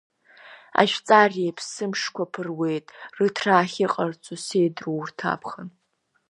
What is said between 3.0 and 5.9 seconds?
рыҭра ахьыҟарҵо сеидру урҭ аԥхын?